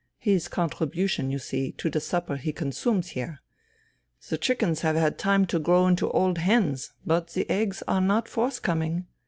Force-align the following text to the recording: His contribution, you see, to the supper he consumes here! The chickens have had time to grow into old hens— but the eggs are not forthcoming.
His 0.17 0.47
contribution, 0.47 1.29
you 1.29 1.37
see, 1.37 1.73
to 1.73 1.87
the 1.87 1.99
supper 1.99 2.35
he 2.37 2.51
consumes 2.51 3.09
here! 3.09 3.39
The 4.29 4.39
chickens 4.39 4.81
have 4.81 4.95
had 4.95 5.19
time 5.19 5.45
to 5.45 5.59
grow 5.59 5.85
into 5.85 6.09
old 6.09 6.39
hens— 6.39 6.93
but 7.05 7.27
the 7.33 7.47
eggs 7.51 7.83
are 7.87 8.01
not 8.01 8.27
forthcoming. 8.27 9.05